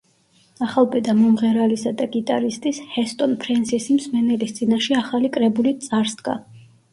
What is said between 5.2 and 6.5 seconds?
კრებულით წარსდგა.